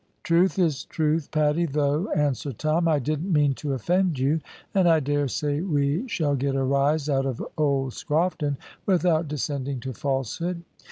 [0.23, 4.41] "Truth is truth, Paddy, though," answered Tom; "I didn't mean to offend you,
[4.73, 9.79] and I dare say we shall get a rise out of old Scrofton without descending
[9.81, 10.63] to falsehood."